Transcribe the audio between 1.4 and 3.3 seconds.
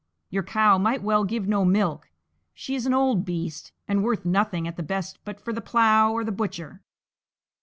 no milk: she is an old